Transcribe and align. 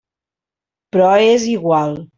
Però 0.95 1.11
és 1.29 1.49
igual. 1.57 1.99